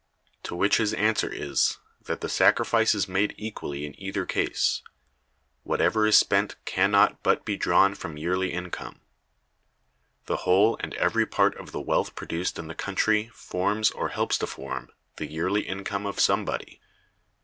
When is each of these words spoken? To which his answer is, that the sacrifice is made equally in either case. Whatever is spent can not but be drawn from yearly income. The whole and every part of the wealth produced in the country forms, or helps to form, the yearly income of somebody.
To 0.41 0.55
which 0.55 0.77
his 0.77 0.95
answer 0.95 1.29
is, 1.31 1.77
that 2.05 2.21
the 2.21 2.27
sacrifice 2.27 2.95
is 2.95 3.07
made 3.07 3.35
equally 3.37 3.85
in 3.85 3.93
either 4.01 4.25
case. 4.25 4.81
Whatever 5.61 6.07
is 6.07 6.17
spent 6.17 6.55
can 6.65 6.89
not 6.89 7.21
but 7.21 7.45
be 7.45 7.55
drawn 7.55 7.93
from 7.93 8.17
yearly 8.17 8.51
income. 8.51 9.01
The 10.25 10.37
whole 10.37 10.75
and 10.79 10.95
every 10.95 11.27
part 11.27 11.55
of 11.57 11.71
the 11.71 11.79
wealth 11.81 12.15
produced 12.15 12.57
in 12.57 12.65
the 12.65 12.73
country 12.73 13.29
forms, 13.31 13.91
or 13.91 14.09
helps 14.09 14.39
to 14.39 14.47
form, 14.47 14.89
the 15.17 15.27
yearly 15.29 15.67
income 15.67 16.07
of 16.07 16.19
somebody. 16.19 16.81